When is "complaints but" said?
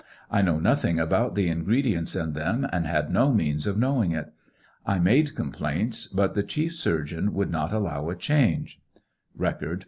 5.35-6.33